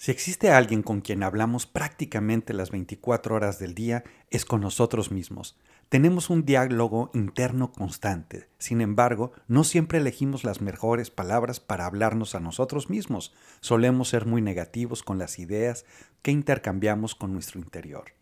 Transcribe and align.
Si 0.00 0.12
existe 0.12 0.52
alguien 0.52 0.84
con 0.84 1.00
quien 1.00 1.24
hablamos 1.24 1.66
prácticamente 1.66 2.54
las 2.54 2.70
24 2.70 3.34
horas 3.34 3.58
del 3.58 3.74
día, 3.74 4.04
es 4.30 4.44
con 4.44 4.60
nosotros 4.60 5.10
mismos. 5.10 5.58
Tenemos 5.88 6.30
un 6.30 6.44
diálogo 6.44 7.10
interno 7.14 7.72
constante. 7.72 8.48
Sin 8.58 8.80
embargo, 8.80 9.32
no 9.48 9.64
siempre 9.64 9.98
elegimos 9.98 10.44
las 10.44 10.60
mejores 10.60 11.10
palabras 11.10 11.58
para 11.58 11.84
hablarnos 11.84 12.36
a 12.36 12.40
nosotros 12.40 12.90
mismos. 12.90 13.34
Solemos 13.60 14.08
ser 14.08 14.24
muy 14.24 14.40
negativos 14.40 15.02
con 15.02 15.18
las 15.18 15.40
ideas 15.40 15.84
que 16.22 16.30
intercambiamos 16.30 17.16
con 17.16 17.32
nuestro 17.32 17.58
interior. 17.58 18.12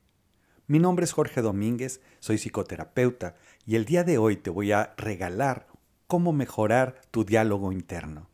Mi 0.66 0.78
nombre 0.78 1.04
es 1.04 1.12
Jorge 1.12 1.42
Domínguez, 1.42 2.00
soy 2.20 2.38
psicoterapeuta 2.38 3.34
y 3.66 3.76
el 3.76 3.84
día 3.84 4.02
de 4.02 4.16
hoy 4.16 4.36
te 4.38 4.48
voy 4.48 4.72
a 4.72 4.94
regalar 4.96 5.66
cómo 6.06 6.32
mejorar 6.32 7.02
tu 7.10 7.26
diálogo 7.26 7.70
interno. 7.70 8.30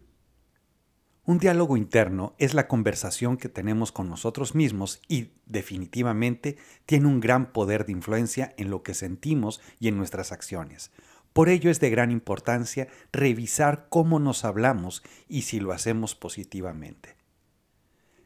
Un 1.24 1.38
diálogo 1.38 1.76
interno 1.76 2.34
es 2.38 2.52
la 2.52 2.66
conversación 2.66 3.36
que 3.36 3.48
tenemos 3.48 3.92
con 3.92 4.08
nosotros 4.08 4.56
mismos 4.56 5.00
y 5.06 5.30
definitivamente 5.46 6.56
tiene 6.84 7.06
un 7.06 7.20
gran 7.20 7.52
poder 7.52 7.86
de 7.86 7.92
influencia 7.92 8.52
en 8.56 8.70
lo 8.70 8.82
que 8.82 8.92
sentimos 8.92 9.60
y 9.78 9.86
en 9.86 9.96
nuestras 9.96 10.32
acciones. 10.32 10.90
Por 11.32 11.48
ello 11.48 11.70
es 11.70 11.78
de 11.78 11.90
gran 11.90 12.10
importancia 12.10 12.88
revisar 13.12 13.86
cómo 13.88 14.18
nos 14.18 14.44
hablamos 14.44 15.04
y 15.28 15.42
si 15.42 15.60
lo 15.60 15.72
hacemos 15.72 16.16
positivamente. 16.16 17.14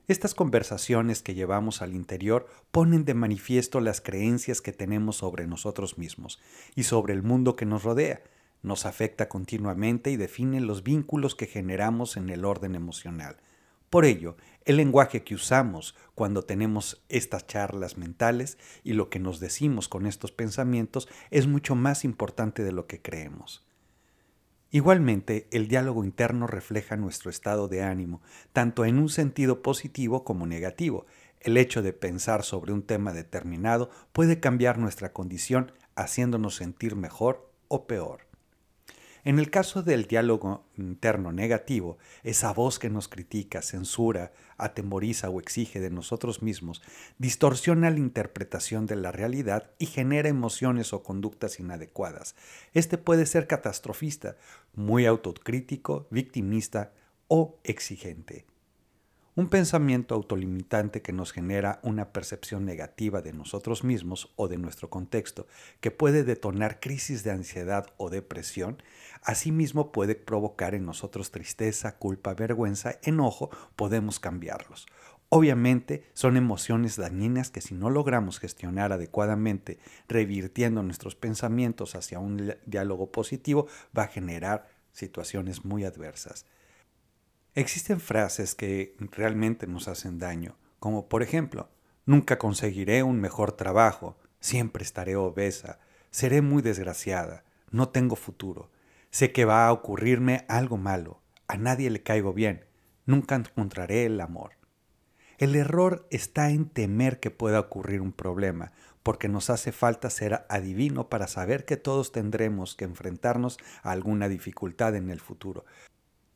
Estas 0.09 0.35
conversaciones 0.35 1.21
que 1.21 1.35
llevamos 1.35 1.83
al 1.83 1.95
interior 1.95 2.47
ponen 2.71 3.05
de 3.05 3.13
manifiesto 3.13 3.81
las 3.81 4.01
creencias 4.01 4.63
que 4.63 4.73
tenemos 4.73 5.17
sobre 5.17 5.47
nosotros 5.47 5.99
mismos 5.99 6.41
y 6.75 6.85
sobre 6.85 7.13
el 7.13 7.23
mundo 7.23 7.57
que 7.57 7.67
nos 7.67 7.83
rodea, 7.83 8.23
nos 8.67 8.85
afecta 8.85 9.29
continuamente 9.29 10.11
y 10.11 10.17
define 10.17 10.61
los 10.61 10.83
vínculos 10.83 11.37
que 11.37 11.47
generamos 11.47 12.17
en 12.17 12.31
el 12.31 12.45
orden 12.45 12.75
emocional. 12.75 13.37
Por 13.91 14.05
ello, 14.05 14.37
el 14.65 14.79
lenguaje 14.79 15.23
que 15.23 15.37
usamos 15.37 15.95
cuando 16.17 16.43
tenemos 16.43 17.01
estas 17.09 17.47
charlas 17.47 17.97
mentales 17.97 18.59
y 18.83 18.95
lo 18.95 19.09
que 19.09 19.21
nos 19.21 19.39
decimos 19.39 19.89
con 19.89 20.05
estos 20.05 20.33
pensamientos 20.33 21.09
es 21.31 21.47
mucho 21.47 21.77
más 21.77 22.05
importante 22.05 22.65
de 22.65 22.73
lo 22.73 22.89
que 22.89 23.01
creemos. 23.01 23.65
Igualmente, 24.73 25.47
el 25.53 25.69
diálogo 25.69 26.03
interno 26.03 26.49
refleja 26.49 26.97
nuestro 26.97 27.31
estado 27.31 27.69
de 27.69 27.85
ánimo, 27.85 28.21
tanto 28.53 28.85
en 28.85 28.99
un 28.99 29.09
sentido 29.09 29.63
positivo 29.63 30.25
como 30.25 30.45
negativo. 30.45 31.07
El 31.39 31.57
hecho 31.57 31.83
de 31.83 31.93
pensar 31.93 32.43
sobre 32.43 32.73
un 32.73 32.83
tema 32.83 33.13
determinado 33.13 33.91
puede 34.13 34.41
cambiar 34.41 34.79
nuestra 34.79 35.13
condición 35.13 35.71
haciéndonos 35.95 36.57
sentir 36.57 36.97
mejor 36.97 37.49
o 37.69 37.87
peor. 37.87 38.26
En 39.27 39.41
el 39.41 39.51
caso 39.51 39.83
del 39.83 40.07
diálogo 40.07 40.69
interno 40.77 41.33
negativo, 41.33 41.99
esa 42.23 42.53
voz 42.53 42.79
que 42.79 42.91
nos 42.91 43.09
critica, 43.09 43.61
censura, 43.61 44.31
atemoriza 44.57 45.31
o 45.31 45.41
exige 45.41 45.81
de 45.81 45.91
nosotros 45.91 46.43
mismos, 46.43 46.81
distorsiona 47.19 47.91
la 47.91 47.99
interpretación 47.99 48.87
de 48.87 48.95
la 48.95 49.11
realidad 49.11 49.73
y 49.81 49.87
genera 49.87 50.29
emociones 50.29 50.93
o 50.93 51.03
conductas 51.03 51.59
inadecuadas. 51.59 52.37
Este 52.73 52.99
puede 52.99 53.27
ser 53.27 53.49
catastrofista, 53.49 54.37
muy 54.77 55.07
autocrítico, 55.07 56.07
victimista 56.13 56.93
o 57.27 57.59
exigente. 57.65 58.47
Un 59.39 59.51
pensamiento 59.51 60.15
autolimitante 60.15 61.03
que 61.03 61.13
nos 61.13 61.31
genera 61.31 61.79
una 61.83 62.11
percepción 62.11 62.65
negativa 62.65 63.21
de 63.21 63.35
nosotros 63.35 63.85
mismos 63.85 64.33
o 64.37 64.49
de 64.49 64.57
nuestro 64.57 64.89
contexto, 64.89 65.47
que 65.83 65.91
puede 65.91 66.25
detonar 66.25 66.81
crisis 66.81 67.23
de 67.23 67.33
ansiedad 67.33 67.93
o 67.99 68.09
depresión, 68.09 68.83
asimismo 69.23 69.93
puede 69.93 70.15
provocar 70.15 70.75
en 70.75 70.87
nosotros 70.87 71.33
tristeza, 71.33 71.99
culpa, 71.99 72.33
vergüenza, 72.33 72.99
enojo, 73.03 73.51
podemos 73.77 74.21
cambiarlos. 74.21 74.87
Obviamente 75.29 76.07
son 76.15 76.39
emociones 76.39 76.97
dañinas 76.97 77.51
que 77.51 77.61
si 77.61 77.75
no 77.75 77.91
logramos 77.91 78.39
gestionar 78.39 78.91
adecuadamente, 78.91 79.79
revirtiendo 80.09 80.83
nuestros 80.83 81.15
pensamientos 81.15 81.95
hacia 81.95 82.21
un 82.21 82.55
diálogo 82.65 83.13
positivo, 83.13 83.67
va 83.97 84.05
a 84.05 84.09
generar 84.09 84.71
situaciones 84.93 85.63
muy 85.67 85.85
adversas. 85.85 86.47
Existen 87.57 88.01
frases 88.01 88.55
que 88.55 88.95
realmente 88.99 89.67
nos 89.67 89.89
hacen 89.89 90.19
daño, 90.19 90.59
como 90.79 91.09
por 91.09 91.23
ejemplo, 91.23 91.71
nunca 92.05 92.37
conseguiré 92.37 93.03
un 93.03 93.19
mejor 93.19 93.53
trabajo, 93.53 94.19
siempre 94.41 94.85
estaré 94.85 95.17
obesa, 95.17 95.79
seré 96.11 96.43
muy 96.43 96.61
desgraciada, 96.61 97.45
no 97.71 97.89
tengo 97.89 98.15
futuro, 98.15 98.71
sé 99.11 99.33
que 99.33 99.47
va 99.47 99.67
a 99.67 99.73
ocurrirme 99.73 100.45
algo 100.49 100.77
malo, 100.77 101.23
a 101.49 101.57
nadie 101.57 101.89
le 101.89 102.03
caigo 102.03 102.35
bien, 102.35 102.67
nunca 103.07 103.37
encontraré 103.37 104.05
el 104.05 104.21
amor. 104.21 104.51
El 105.39 105.57
error 105.57 106.07
está 106.11 106.51
en 106.51 106.69
temer 106.69 107.21
que 107.21 107.31
pueda 107.31 107.59
ocurrir 107.59 108.03
un 108.03 108.13
problema, 108.13 108.73
porque 109.03 109.29
nos 109.29 109.49
hace 109.49 109.73
falta 109.73 110.11
ser 110.11 110.45
adivino 110.51 111.09
para 111.09 111.27
saber 111.27 111.65
que 111.65 111.79
todos 111.79 112.13
tendremos 112.13 112.75
que 112.75 112.85
enfrentarnos 112.85 113.57
a 113.83 113.93
alguna 113.93 114.29
dificultad 114.29 114.95
en 114.95 115.09
el 115.09 115.21
futuro, 115.21 115.65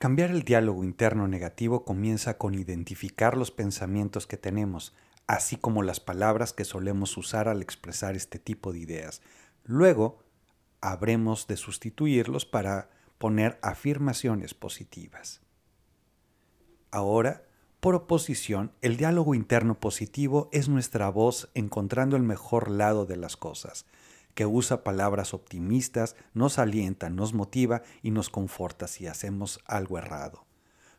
Cambiar 0.01 0.31
el 0.31 0.45
diálogo 0.45 0.83
interno 0.83 1.29
negativo 1.29 1.85
comienza 1.85 2.39
con 2.39 2.55
identificar 2.55 3.37
los 3.37 3.51
pensamientos 3.51 4.27
que 4.27 4.39
tenemos, 4.39 4.95
así 5.27 5.57
como 5.57 5.83
las 5.83 6.01
palabras 6.01 6.55
que 6.55 6.65
solemos 6.65 7.19
usar 7.19 7.49
al 7.49 7.61
expresar 7.61 8.17
este 8.17 8.39
tipo 8.39 8.73
de 8.73 8.79
ideas. 8.79 9.21
Luego, 9.63 10.25
habremos 10.81 11.47
de 11.49 11.59
sustituirlos 11.59 12.47
para 12.47 12.89
poner 13.19 13.59
afirmaciones 13.61 14.55
positivas. 14.55 15.43
Ahora, 16.91 17.43
por 17.81 17.95
oposición, 17.95 18.73
el 18.81 18.97
diálogo 18.97 19.35
interno 19.35 19.79
positivo 19.79 20.49
es 20.51 20.71
nuestra 20.71 21.11
voz 21.11 21.51
encontrando 21.53 22.17
el 22.17 22.23
mejor 22.23 22.71
lado 22.71 23.05
de 23.05 23.19
las 23.19 23.37
cosas 23.37 23.85
que 24.35 24.47
usa 24.47 24.85
palabras 24.85 25.35
optimistas, 25.35 26.17
nos 26.35 26.59
alienta, 26.59 27.11
nos 27.11 27.35
motiva 27.35 27.83
y 28.03 28.11
nos 28.11 28.29
conforta 28.29 28.87
si 28.87 29.07
hacemos 29.07 29.61
algo 29.67 29.99
errado. 29.99 30.47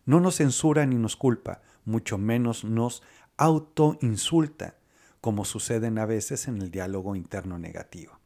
No 0.05 0.19
nos 0.19 0.35
censura 0.35 0.85
ni 0.85 0.95
nos 0.95 1.15
culpa, 1.15 1.61
mucho 1.85 2.17
menos 2.17 2.63
nos 2.63 3.03
autoinsulta, 3.37 4.75
como 5.21 5.45
suceden 5.45 5.99
a 5.99 6.05
veces 6.05 6.47
en 6.47 6.61
el 6.61 6.71
diálogo 6.71 7.15
interno 7.15 7.59
negativo. 7.59 8.19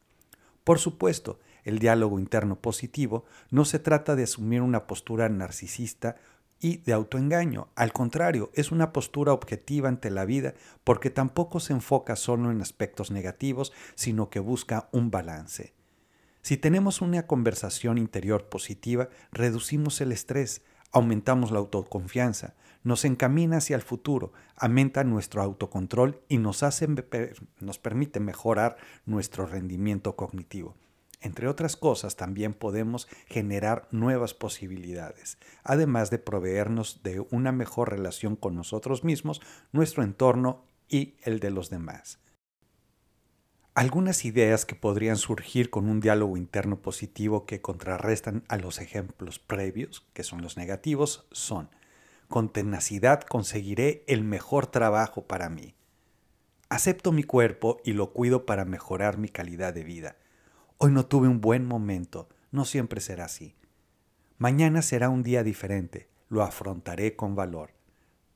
Por 0.63 0.79
supuesto, 0.79 1.39
el 1.63 1.79
diálogo 1.79 2.19
interno 2.19 2.59
positivo 2.59 3.25
no 3.49 3.65
se 3.65 3.79
trata 3.79 4.15
de 4.15 4.23
asumir 4.23 4.61
una 4.61 4.87
postura 4.87 5.29
narcisista 5.29 6.15
y 6.65 6.77
de 6.77 6.93
autoengaño. 6.93 7.67
Al 7.75 7.93
contrario, 7.93 8.49
es 8.55 8.71
una 8.71 8.91
postura 8.91 9.33
objetiva 9.33 9.87
ante 9.87 10.09
la 10.09 10.25
vida 10.25 10.55
porque 10.83 11.11
tampoco 11.11 11.59
se 11.59 11.73
enfoca 11.73 12.15
solo 12.15 12.49
en 12.49 12.59
aspectos 12.59 13.11
negativos, 13.11 13.71
sino 13.93 14.31
que 14.31 14.39
busca 14.39 14.89
un 14.91 15.11
balance. 15.11 15.75
Si 16.41 16.57
tenemos 16.57 17.01
una 17.01 17.27
conversación 17.27 17.99
interior 17.99 18.49
positiva, 18.49 19.09
reducimos 19.31 20.01
el 20.01 20.11
estrés, 20.11 20.63
aumentamos 20.91 21.51
la 21.51 21.59
autoconfianza, 21.59 22.55
nos 22.83 23.05
encamina 23.05 23.57
hacia 23.57 23.75
el 23.75 23.83
futuro, 23.83 24.33
aumenta 24.55 25.03
nuestro 25.03 25.43
autocontrol 25.43 26.19
y 26.29 26.39
nos, 26.39 26.63
hace, 26.63 26.87
nos 27.59 27.77
permite 27.77 28.19
mejorar 28.19 28.77
nuestro 29.05 29.45
rendimiento 29.45 30.15
cognitivo. 30.15 30.75
Entre 31.25 31.47
otras 31.47 31.75
cosas, 31.75 32.17
también 32.17 32.53
podemos 32.53 33.07
generar 33.25 33.87
nuevas 33.89 34.35
posibilidades, 34.35 35.39
además 35.63 36.11
de 36.11 36.19
proveernos 36.19 37.01
de 37.01 37.19
una 37.31 37.51
mejor 37.51 37.89
relación 37.89 38.35
con 38.35 38.53
nosotros 38.55 39.03
mismos, 39.03 39.41
nuestro 39.71 40.03
entorno 40.03 40.65
y 40.87 41.15
el 41.23 41.39
de 41.39 41.49
los 41.49 41.71
demás. 41.71 42.19
Algunas 43.73 44.23
ideas 44.23 44.67
que 44.67 44.75
podrían 44.75 45.17
surgir 45.17 45.71
con 45.71 45.89
un 45.89 45.99
diálogo 45.99 46.37
interno 46.37 46.79
positivo 46.83 47.47
que 47.47 47.59
contrarrestan 47.59 48.43
a 48.47 48.57
los 48.57 48.79
ejemplos 48.79 49.39
previos, 49.39 50.07
que 50.13 50.23
son 50.23 50.43
los 50.43 50.57
negativos, 50.57 51.25
son, 51.31 51.71
con 52.27 52.53
tenacidad 52.53 53.21
conseguiré 53.21 54.03
el 54.05 54.23
mejor 54.23 54.67
trabajo 54.67 55.25
para 55.25 55.49
mí. 55.49 55.73
Acepto 56.69 57.11
mi 57.11 57.23
cuerpo 57.23 57.81
y 57.83 57.93
lo 57.93 58.13
cuido 58.13 58.45
para 58.45 58.63
mejorar 58.63 59.17
mi 59.17 59.29
calidad 59.29 59.73
de 59.73 59.83
vida. 59.83 60.17
Hoy 60.77 60.91
no 60.91 61.05
tuve 61.05 61.29
un 61.29 61.39
buen 61.39 61.65
momento, 61.65 62.27
no 62.51 62.65
siempre 62.65 62.99
será 62.99 63.25
así. 63.25 63.55
Mañana 64.37 64.81
será 64.81 65.09
un 65.09 65.23
día 65.23 65.41
diferente, 65.41 66.09
lo 66.27 66.43
afrontaré 66.43 67.15
con 67.15 67.33
valor. 67.33 67.71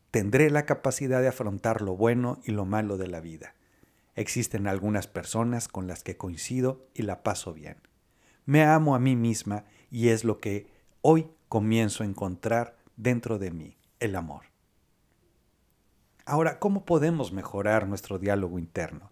Tendré 0.09 0.49
la 0.49 0.65
capacidad 0.65 1.21
de 1.21 1.27
afrontar 1.27 1.81
lo 1.81 1.97
bueno 1.97 2.39
y 2.45 2.51
lo 2.51 2.63
malo 2.65 2.97
de 2.97 3.07
la 3.07 3.19
vida. 3.19 3.55
Existen 4.15 4.67
algunas 4.67 5.05
personas 5.07 5.67
con 5.67 5.85
las 5.87 6.03
que 6.03 6.15
coincido 6.15 6.87
y 6.93 7.03
la 7.03 7.23
paso 7.23 7.53
bien. 7.53 7.77
Me 8.45 8.63
amo 8.63 8.95
a 8.95 8.99
mí 8.99 9.17
misma 9.17 9.65
y 9.91 10.07
es 10.07 10.23
lo 10.23 10.39
que 10.39 10.71
hoy 11.01 11.29
comienzo 11.49 12.03
a 12.03 12.05
encontrar 12.05 12.77
dentro 12.95 13.37
de 13.37 13.51
mí, 13.51 13.77
el 13.99 14.15
amor. 14.15 14.45
Ahora, 16.25 16.57
¿cómo 16.59 16.85
podemos 16.85 17.33
mejorar 17.33 17.87
nuestro 17.87 18.17
diálogo 18.17 18.59
interno? 18.59 19.11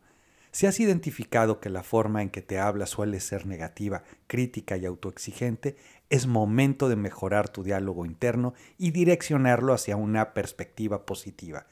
Si 0.57 0.65
has 0.65 0.79
identificado 0.79 1.59
que 1.59 1.69
la 1.69 1.83
forma 1.83 2.23
en 2.23 2.31
que 2.31 2.41
te 2.41 2.57
hablas 2.57 2.89
suele 2.89 3.19
ser 3.19 3.45
negativa, 3.45 4.03
crítica 4.25 4.75
y 4.75 4.87
autoexigente, 4.87 5.75
es 6.09 6.25
momento 6.25 6.89
de 6.89 6.95
mejorar 6.95 7.47
tu 7.47 7.61
diálogo 7.61 8.07
interno 8.07 8.55
y 8.75 8.89
direccionarlo 8.89 9.71
hacia 9.71 9.97
una 9.97 10.33
perspectiva 10.33 11.05
positiva. 11.05 11.67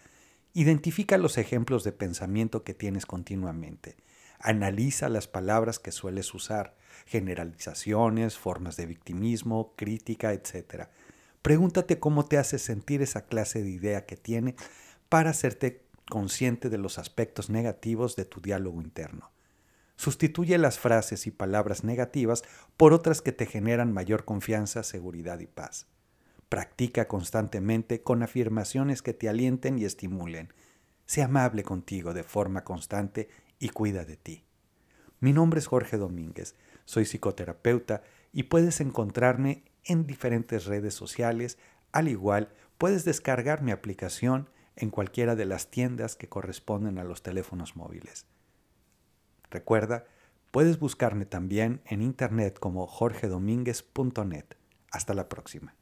Identifica 0.53 1.17
los 1.17 1.39
ejemplos 1.39 1.83
de 1.83 1.93
pensamiento 1.93 2.63
que 2.63 2.75
tienes 2.75 3.07
continuamente. 3.07 3.95
Analiza 4.37 5.09
las 5.09 5.27
palabras 5.27 5.79
que 5.79 5.91
sueles 5.91 6.31
usar, 6.35 6.75
generalizaciones, 7.07 8.37
formas 8.37 8.77
de 8.77 8.85
victimismo, 8.85 9.73
crítica, 9.75 10.31
etc. 10.31 10.89
Pregúntate 11.41 11.97
cómo 11.97 12.25
te 12.25 12.37
hace 12.37 12.59
sentir 12.59 13.01
esa 13.01 13.25
clase 13.25 13.63
de 13.63 13.69
idea 13.71 14.05
que 14.05 14.15
tiene 14.15 14.55
para 15.09 15.31
hacerte 15.31 15.84
consciente 16.09 16.69
de 16.69 16.77
los 16.77 16.97
aspectos 16.97 17.49
negativos 17.49 18.15
de 18.15 18.25
tu 18.25 18.41
diálogo 18.41 18.81
interno. 18.81 19.31
Sustituye 19.95 20.57
las 20.57 20.77
frases 20.77 21.25
y 21.25 21.31
palabras 21.31 21.83
negativas 21.83 22.43
por 22.77 22.93
otras 22.93 23.21
que 23.21 23.31
te 23.31 23.45
generan 23.45 23.93
mayor 23.93 24.25
confianza, 24.25 24.83
seguridad 24.83 25.39
y 25.39 25.47
paz. 25.47 25.87
Practica 26.49 27.07
constantemente 27.07 28.01
con 28.01 28.21
afirmaciones 28.21 29.01
que 29.01 29.13
te 29.13 29.29
alienten 29.29 29.79
y 29.79 29.85
estimulen. 29.85 30.53
Sé 31.05 31.23
amable 31.23 31.63
contigo 31.63 32.13
de 32.13 32.23
forma 32.23 32.63
constante 32.63 33.29
y 33.57 33.69
cuida 33.69 34.05
de 34.05 34.17
ti. 34.17 34.43
Mi 35.19 35.33
nombre 35.33 35.59
es 35.59 35.67
Jorge 35.67 35.97
Domínguez, 35.97 36.55
soy 36.83 37.05
psicoterapeuta 37.05 38.03
y 38.33 38.43
puedes 38.43 38.81
encontrarme 38.81 39.63
en 39.85 40.05
diferentes 40.05 40.65
redes 40.65 40.93
sociales, 40.93 41.57
al 41.91 42.09
igual 42.09 42.49
puedes 42.77 43.05
descargar 43.05 43.61
mi 43.61 43.71
aplicación 43.71 44.49
en 44.75 44.89
cualquiera 44.89 45.35
de 45.35 45.45
las 45.45 45.69
tiendas 45.69 46.15
que 46.15 46.29
corresponden 46.29 46.99
a 46.99 47.03
los 47.03 47.23
teléfonos 47.23 47.75
móviles. 47.75 48.25
Recuerda, 49.49 50.05
puedes 50.51 50.79
buscarme 50.79 51.25
también 51.25 51.81
en 51.85 52.01
internet 52.01 52.59
como 52.59 52.87
jorgedomínguez.net. 52.87 54.45
Hasta 54.91 55.13
la 55.13 55.29
próxima. 55.29 55.75